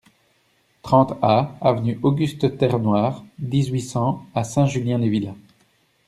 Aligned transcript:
trente 0.81 1.13
A 1.21 1.55
avenue 1.61 1.99
Auguste 2.01 2.57
Terrenoire, 2.57 3.23
dix, 3.37 3.69
huit 3.69 3.81
cents 3.81 4.25
à 4.33 4.43
Saint-Julien-les-Villas 4.43 5.35